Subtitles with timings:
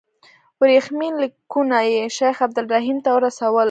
[0.59, 3.55] ورېښمین لیکونه یې شیخ عبدالرحیم ته رسول.